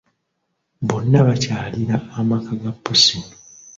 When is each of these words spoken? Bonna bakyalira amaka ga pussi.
Bonna 0.87 1.19
bakyalira 1.27 1.95
amaka 2.19 2.51
ga 2.61 2.71
pussi. 2.83 3.17